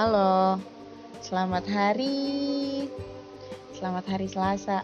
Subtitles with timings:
[0.00, 0.56] Halo,
[1.20, 2.88] selamat hari,
[3.76, 4.80] selamat hari Selasa.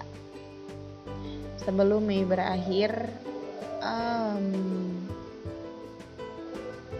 [1.56, 2.92] Sebelum Mei berakhir,
[3.80, 4.52] um,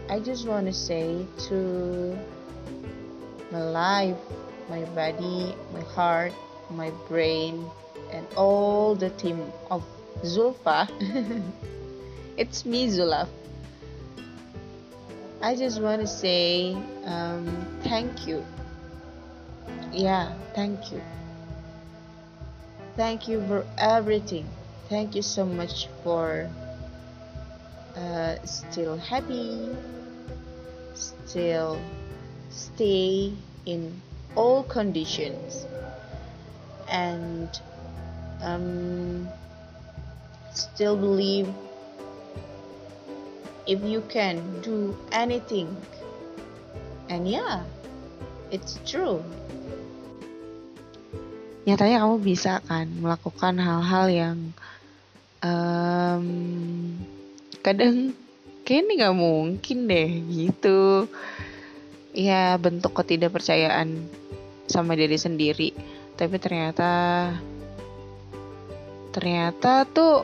[0.08, 1.60] I just wanna say to
[3.52, 4.22] my life,
[4.72, 6.32] my body, my heart,
[6.72, 7.68] my brain,
[8.16, 9.84] and all the team of
[10.24, 10.88] Zulfa.
[12.40, 13.28] it's me, Zulaf.
[15.46, 17.46] I just want to say um,
[17.84, 18.44] thank you.
[19.92, 21.00] Yeah, thank you.
[22.96, 24.48] Thank you for everything.
[24.88, 26.50] Thank you so much for
[27.94, 29.70] uh, still happy,
[30.94, 31.78] still
[32.50, 33.32] stay
[33.66, 34.02] in
[34.34, 35.64] all conditions,
[36.88, 37.48] and
[38.42, 39.28] um,
[40.50, 41.46] still believe
[43.66, 45.70] if you can do anything.
[47.10, 47.62] And yeah,
[48.50, 49.22] it's true.
[51.66, 54.38] Nyatanya kamu bisa kan melakukan hal-hal yang
[55.42, 56.26] um,
[57.62, 58.14] kadang
[58.62, 61.10] kayak ini gak mungkin deh gitu.
[62.14, 64.06] Ya bentuk ketidakpercayaan
[64.70, 65.74] sama diri sendiri.
[66.14, 67.34] Tapi ternyata
[69.10, 70.22] ternyata tuh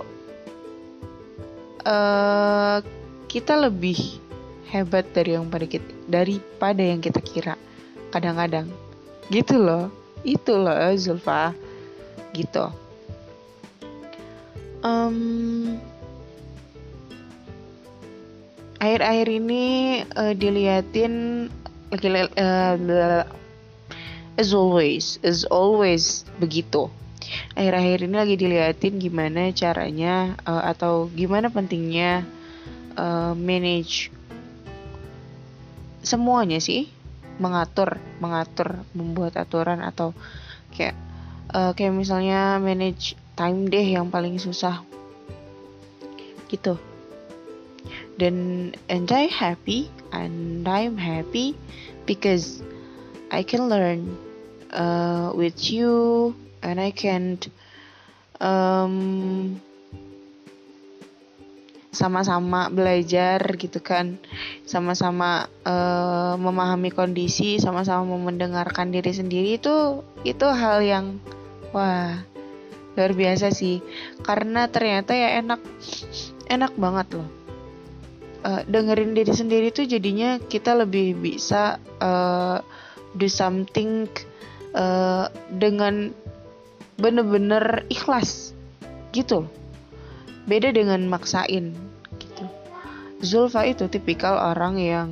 [1.83, 3.02] uh,
[3.33, 3.97] kita lebih
[4.69, 7.57] hebat dari yang pada kita daripada yang kita kira.
[8.13, 8.69] Kadang-kadang.
[9.33, 9.89] Gitu loh.
[10.21, 11.57] Itu loh Zulfa.
[12.37, 12.69] Gitu.
[14.85, 15.81] Um,
[18.77, 19.65] akhir-akhir ini
[20.13, 21.47] uh, diliatin
[21.89, 23.25] lagi uh,
[24.37, 26.93] as always as always begitu.
[27.57, 32.27] Akhir-akhir ini lagi diliatin gimana caranya uh, atau gimana pentingnya
[32.97, 34.11] uh, manage
[36.03, 36.91] semuanya sih.
[37.41, 40.13] Mengatur mengatur membuat aturan atau
[40.77, 40.95] kayak
[41.51, 44.85] uh, kayak misalnya manage time deh yang paling susah.
[46.53, 46.77] Gitu.
[48.21, 51.57] Dan and I happy and I'm happy
[52.05, 52.61] because
[53.33, 54.21] I can learn
[54.71, 57.41] uh, with you and I can
[58.39, 59.61] um,
[61.93, 64.17] sama-sama belajar gitu kan.
[64.65, 71.21] Sama-sama uh, memahami kondisi sama-sama mendengarkan diri sendiri itu itu hal yang
[71.77, 72.17] wah
[72.97, 73.85] luar biasa sih.
[74.25, 75.61] Karena ternyata ya enak
[76.49, 77.29] enak banget loh.
[78.43, 82.59] Uh, dengerin diri sendiri tuh jadinya kita lebih bisa uh,
[83.15, 84.11] do something
[84.75, 86.11] uh, dengan
[86.99, 88.51] bener-bener ikhlas
[89.15, 89.47] gitu
[90.47, 91.75] beda dengan maksain
[92.19, 92.45] gitu.
[93.23, 95.09] Zulfa itu tipikal orang yang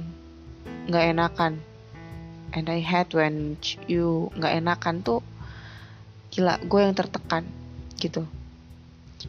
[0.91, 1.63] nggak enakan.
[2.51, 3.55] And I hate when
[3.87, 5.23] you nggak enakan tuh
[6.35, 7.47] gila gue yang tertekan
[7.99, 8.27] gitu.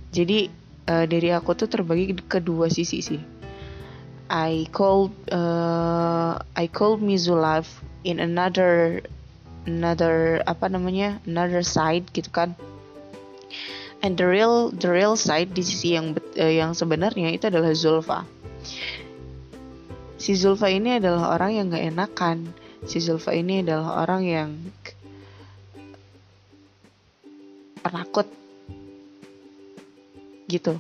[0.10, 0.50] Jadi
[0.90, 3.22] uh, dari aku tuh terbagi ke dua sisi sih.
[4.32, 7.68] I call uh, I call me Zulaf
[8.08, 9.04] in another
[9.70, 12.58] another apa namanya another side gitu kan
[14.02, 18.26] and the real the real side di sisi yang uh, yang sebenarnya itu adalah Zulfa.
[20.22, 22.38] Si Zulfa ini adalah orang yang gak enakan.
[22.86, 24.50] Si Zulfa ini adalah orang yang
[27.82, 28.30] penakut.
[30.46, 30.78] Gitu.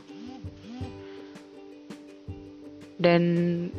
[3.01, 3.23] Dan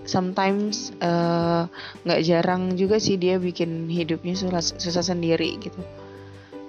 [0.03, 1.63] sometimes eh,
[2.03, 5.79] nggak uh, jarang juga sih dia bikin hidupnya susah, susah sendiri gitu.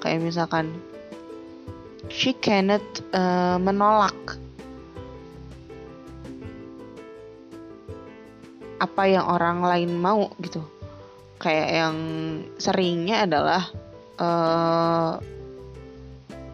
[0.05, 0.69] Kayak misalkan
[2.11, 2.83] she cannot
[3.15, 4.15] uh, menolak
[8.83, 10.59] apa yang orang lain mau gitu.
[11.39, 11.97] Kayak yang
[12.59, 13.63] seringnya adalah
[14.19, 15.19] uh,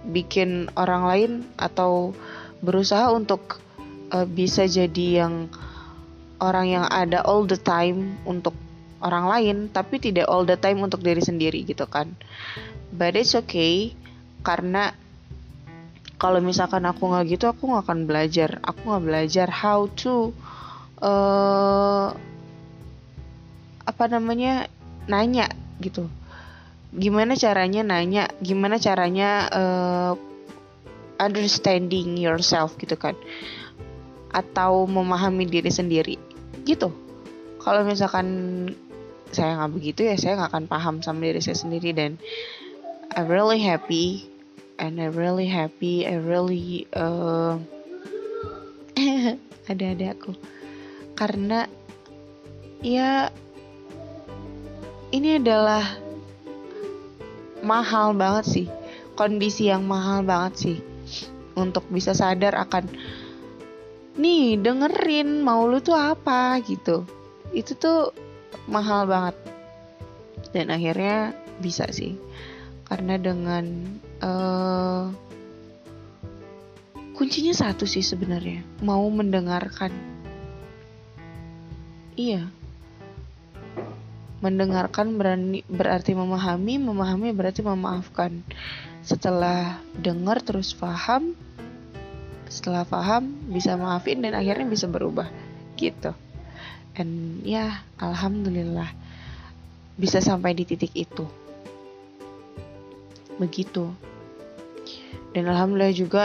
[0.10, 2.14] bikin orang lain atau
[2.62, 3.58] berusaha untuk
[4.14, 5.50] uh, bisa jadi yang
[6.40, 8.54] orang yang ada all the time untuk
[9.00, 12.14] orang lain tapi tidak all the time untuk diri sendiri gitu kan.
[12.94, 13.94] But it's okay
[14.42, 14.94] karena
[16.20, 18.60] kalau misalkan aku nggak gitu aku nggak akan belajar.
[18.68, 20.36] Aku nggak belajar how to
[21.00, 22.12] uh,
[23.88, 24.68] apa namanya
[25.08, 25.48] nanya
[25.80, 26.12] gitu.
[26.92, 30.14] Gimana caranya nanya gimana caranya uh,
[31.24, 33.16] understanding yourself gitu kan.
[34.36, 36.20] Atau memahami diri sendiri
[36.68, 36.92] gitu.
[37.64, 38.28] Kalau misalkan
[39.32, 41.96] saya nggak begitu ya saya nggak akan paham sama diri saya sendiri.
[41.96, 42.20] Dan
[43.16, 44.28] I'm really happy
[44.80, 47.60] and I really happy I really uh,
[49.70, 50.34] ada-ada aku
[51.14, 51.68] karena
[52.80, 53.28] ya
[55.12, 55.84] ini adalah
[57.60, 58.68] mahal banget sih
[59.20, 60.78] kondisi yang mahal banget sih
[61.60, 62.88] untuk bisa sadar akan
[64.20, 66.60] nih dengerin mau lu tuh apa?
[66.68, 67.08] gitu.
[67.56, 68.12] Itu tuh
[68.68, 69.36] mahal banget.
[70.52, 71.32] Dan akhirnya
[71.64, 72.20] bisa sih
[72.88, 75.12] karena dengan uh,
[77.16, 78.64] kuncinya satu sih sebenarnya.
[78.80, 79.92] Mau mendengarkan.
[82.16, 82.48] Iya.
[84.40, 88.40] Mendengarkan berani berarti memahami memahami berarti memaafkan.
[89.04, 91.36] Setelah dengar terus paham
[92.50, 95.30] setelah paham bisa maafin dan akhirnya bisa berubah
[95.78, 96.12] gitu.
[96.98, 98.90] And ya alhamdulillah
[99.96, 101.30] bisa sampai di titik itu.
[103.38, 104.09] Begitu
[105.34, 106.24] dan alhamdulillah juga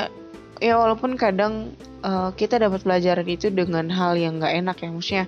[0.62, 5.24] ya walaupun kadang uh, kita dapat pelajaran itu dengan hal yang nggak enak ya maksudnya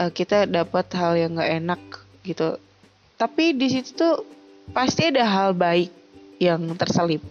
[0.00, 1.80] uh, kita dapat hal yang nggak enak
[2.26, 2.60] gitu.
[3.16, 4.16] Tapi di situ tuh
[4.76, 5.88] pasti ada hal baik
[6.36, 7.24] yang terselip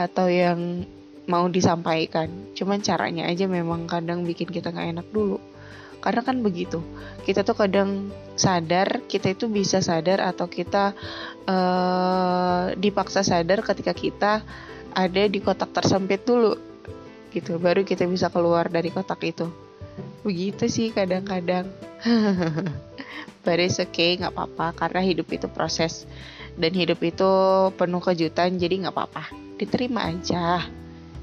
[0.00, 0.88] atau yang
[1.28, 2.32] mau disampaikan.
[2.56, 5.36] Cuman caranya aja memang kadang bikin kita nggak enak dulu
[5.98, 6.78] karena kan begitu
[7.26, 10.94] kita tuh kadang sadar kita itu bisa sadar atau kita
[11.44, 14.32] uh, dipaksa sadar ketika kita
[14.94, 16.68] ada di kotak tersempit dulu
[17.32, 17.60] gitu.
[17.60, 19.46] Baru kita bisa keluar dari kotak itu.
[20.24, 21.68] Begitu sih kadang-kadang.
[23.44, 26.04] But it's okay nggak apa-apa karena hidup itu proses.
[26.58, 27.30] Dan hidup itu
[27.78, 29.24] penuh kejutan jadi nggak apa-apa.
[29.56, 30.66] Diterima aja.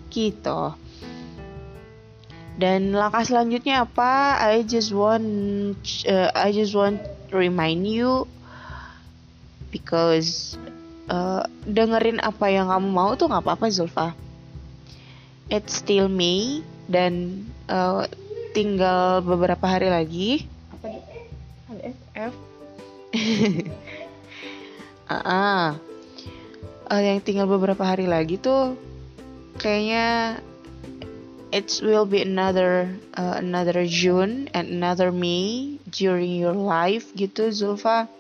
[0.07, 0.85] Gitu
[2.56, 4.40] dan langkah selanjutnya apa?
[4.40, 5.75] I just want
[6.07, 8.31] uh, I just want to remind you
[9.75, 10.56] because
[11.12, 14.16] uh, dengerin apa yang kamu mau tuh nggak apa-apa Zulfa.
[15.52, 18.07] It's still May dan uh,
[18.56, 20.48] tinggal beberapa hari lagi.
[20.72, 20.88] Apa
[21.75, 22.34] Ada SF.
[25.12, 25.69] ah, uh,
[26.88, 28.80] uh, yang tinggal beberapa hari lagi tuh
[29.60, 30.40] kayaknya
[31.56, 38.12] it will be another uh, another June and another May during your life gitu Zulfa.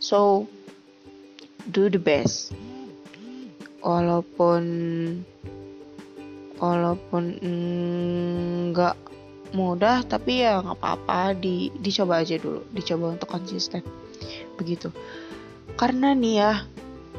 [0.00, 0.48] So
[1.68, 2.56] do the best.
[3.84, 4.64] Walaupun
[6.56, 7.24] walaupun
[8.72, 11.36] nggak mm, mudah tapi ya nggak apa-apa.
[11.36, 12.64] Di dicoba aja dulu.
[12.72, 13.84] Dicoba untuk konsisten.
[14.56, 14.88] Begitu.
[15.76, 16.52] Karena nih ya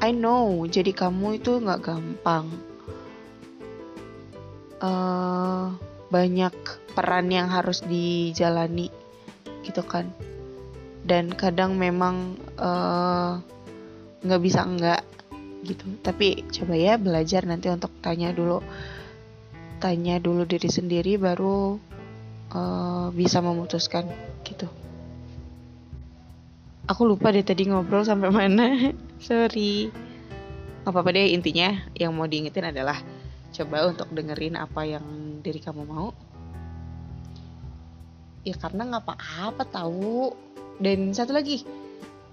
[0.01, 0.65] I know.
[0.65, 2.70] Jadi kamu itu nggak gampang
[4.81, 5.71] uh,
[6.11, 6.53] banyak
[6.91, 8.91] peran yang harus dijalani
[9.63, 10.11] gitu kan.
[11.01, 13.33] Dan kadang memang eh,
[14.21, 15.01] nggak uh, bisa enggak
[15.65, 15.87] gitu.
[16.03, 18.61] Tapi coba ya belajar nanti untuk tanya dulu
[19.81, 21.81] tanya dulu diri sendiri baru
[22.53, 24.05] uh, bisa memutuskan
[24.45, 24.69] gitu.
[26.85, 28.93] Aku lupa deh tadi ngobrol sampai mana.
[29.25, 29.89] Sorry.
[30.85, 33.01] Nggak apa-apa deh intinya yang mau diingetin adalah
[33.51, 35.05] coba untuk dengerin apa yang
[35.43, 36.09] diri kamu mau.
[38.41, 40.33] Ya karena nggak apa-apa tahu.
[40.81, 41.61] Dan satu lagi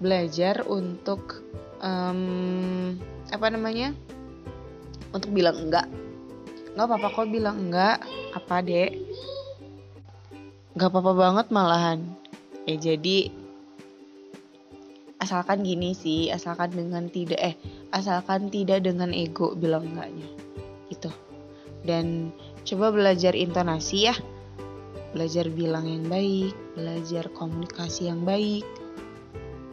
[0.01, 1.45] belajar untuk
[1.83, 2.97] um,
[3.29, 3.93] apa namanya?
[5.13, 5.85] Untuk bilang enggak.
[6.73, 8.01] Nggak apa-apa kok bilang enggak.
[8.33, 8.97] Apa dek?
[10.73, 11.99] Nggak apa-apa banget malahan.
[12.65, 13.29] Eh jadi
[15.19, 17.55] asalkan gini sih asalkan dengan tidak eh
[17.91, 20.31] asalkan tidak dengan ego bilang enggaknya
[21.83, 22.35] dan
[22.67, 24.15] coba belajar intonasi ya.
[25.09, 28.63] Belajar bilang yang baik belajar komunikasi yang baik.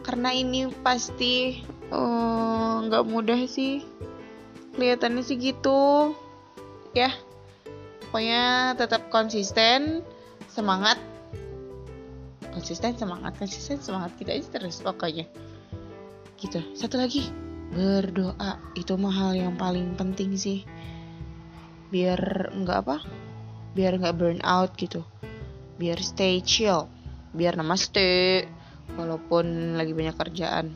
[0.03, 1.61] Karena ini pasti
[1.91, 3.83] eh, nggak uh, mudah sih.
[4.75, 6.13] Kelihatannya sih gitu
[6.95, 7.11] ya.
[8.07, 10.01] Pokoknya tetap konsisten
[10.47, 10.97] semangat.
[12.55, 15.29] Konsisten semangat konsisten semangat kita aja terus pokoknya.
[16.39, 16.61] Gitu.
[16.73, 17.29] Satu lagi
[17.75, 18.57] berdoa.
[18.73, 20.65] Itu mahal yang paling penting sih
[21.87, 22.97] biar nggak apa
[23.77, 25.05] biar nggak burn out gitu.
[25.77, 26.89] Biar stay chill
[27.37, 28.43] biar namaste
[28.97, 30.73] walaupun lagi banyak kerjaan.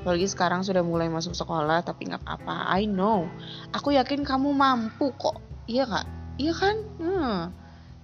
[0.00, 3.28] Apalagi sekarang sudah mulai masuk sekolah tapi nggak apa-apa I know.
[3.76, 5.36] Aku yakin kamu mampu kok.
[5.68, 6.06] Iya nggak?
[6.40, 6.76] Iya kan?
[6.96, 7.40] Hmm.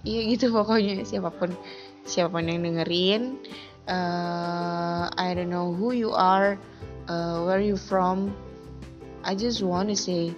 [0.03, 1.01] iya gitu pokoknya.
[1.01, 1.49] Siapa pun
[2.05, 3.39] siapa pun yang dengerin
[3.87, 6.59] uh, I don't know who you are
[7.07, 8.35] uh, where you from.
[9.23, 10.35] I just want to say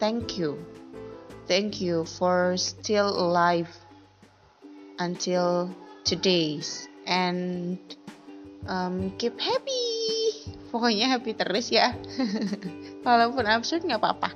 [0.00, 0.56] thank you
[1.44, 3.68] Thank you for still alive
[4.96, 5.68] until
[6.04, 7.76] today's and
[8.64, 9.84] um, keep happy.
[10.72, 11.92] Pokoknya happy terus ya.
[13.06, 14.30] Walaupun absurd nggak apa-apa.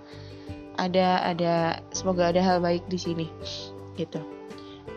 [0.78, 1.54] Ada ada
[1.90, 3.26] semoga ada hal baik di sini
[3.98, 4.22] gitu.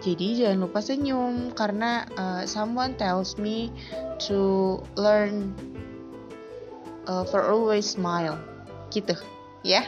[0.01, 3.70] Jadi jangan lupa senyum karena uh, someone tells me
[4.18, 5.53] to learn
[7.06, 8.38] uh, for always smile.
[8.89, 9.13] Gitu,
[9.62, 9.86] ya.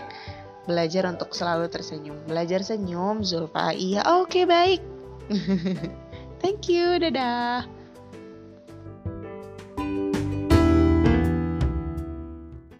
[0.63, 2.15] Belajar untuk selalu tersenyum.
[2.23, 3.75] Belajar senyum, Zulfa.
[3.75, 4.81] Iya, oke okay, baik.
[6.43, 7.82] Thank you, dadah.